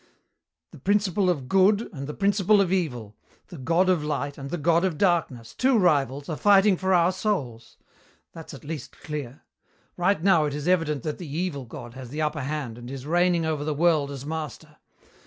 [0.71, 3.15] "The Principle of Good and the Principle of Evil,
[3.49, 7.11] the God of Light and the God of Darkness, two rivals, are fighting for our
[7.11, 7.77] souls.
[8.33, 9.43] That's at least clear.
[9.95, 13.05] Right now it is evident that the Evil God has the upper hand and is
[13.05, 14.77] reigning over the world as master.